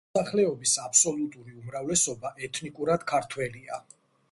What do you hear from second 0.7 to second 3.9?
აბსოლუტური უმრავლესობა ეთნიკურად ქართველია.